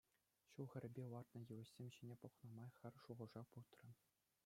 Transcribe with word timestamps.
Ҫул 0.53 0.67
хӗррипе 0.75 1.03
лартнӑ 1.11 1.39
йывӑҫсем 1.43 1.87
ҫине 1.99 2.15
пӑхнӑ 2.25 2.47
май 2.57 2.69
хӗр 2.81 2.93
шухӑша 3.07 3.41
путрӗ. 3.55 3.89